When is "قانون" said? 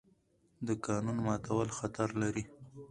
0.85-1.17